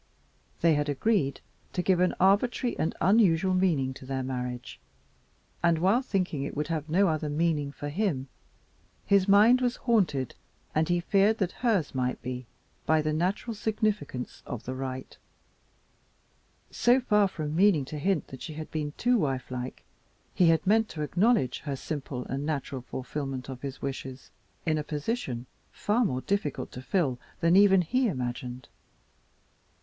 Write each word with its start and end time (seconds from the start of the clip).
They 0.61 0.73
had 0.73 0.89
agreed 0.89 1.41
to 1.73 1.83
give 1.83 1.99
an 1.99 2.15
arbitrary 2.19 2.75
and 2.79 2.95
unusual 3.01 3.53
meaning 3.53 3.93
to 3.93 4.05
their 4.07 4.23
marriage, 4.23 4.79
and, 5.61 5.77
while 5.77 6.01
thinking 6.01 6.41
it 6.41 6.55
could 6.55 6.69
have 6.69 6.89
no 6.89 7.07
other 7.07 7.29
meaning 7.29 7.71
for 7.71 7.87
him, 7.87 8.27
his 9.05 9.27
mind 9.27 9.61
was 9.61 9.75
haunted, 9.75 10.33
and 10.73 10.89
he 10.89 10.99
feared 11.01 11.37
that 11.37 11.51
hers 11.61 11.93
might 11.93 12.19
be, 12.23 12.47
by 12.87 13.03
the 13.03 13.13
natural 13.13 13.53
significance 13.53 14.41
of 14.47 14.63
the 14.63 14.73
rite. 14.73 15.19
So 16.71 16.99
far 16.99 17.27
from 17.27 17.55
meaning 17.55 17.85
to 17.85 17.99
hint 17.99 18.25
that 18.29 18.41
she 18.41 18.53
had 18.55 18.71
been 18.71 18.93
too 18.97 19.19
wifelike, 19.19 19.83
he 20.33 20.47
had 20.49 20.65
meant 20.65 20.89
to 20.89 21.03
acknowledge 21.03 21.59
her 21.59 21.75
simple 21.75 22.25
and 22.25 22.43
natural 22.43 22.81
fulfillment 22.81 23.49
of 23.49 23.61
his 23.61 23.83
wishes 23.83 24.31
in 24.65 24.79
a 24.79 24.83
position 24.83 25.45
far 25.71 26.03
more 26.03 26.21
difficult 26.21 26.71
to 26.71 26.81
fill 26.81 27.19
than 27.39 27.55
even 27.55 27.83
he 27.83 28.07
imagined. 28.07 28.67